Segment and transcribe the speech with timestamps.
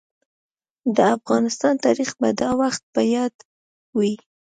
[0.95, 3.35] د افغانستان تاريخ به دا وخت په ياد
[3.97, 4.13] وي.